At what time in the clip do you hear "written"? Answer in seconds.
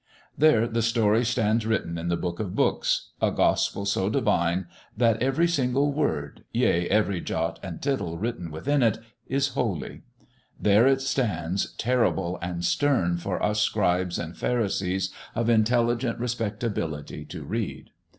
1.63-1.95, 8.17-8.49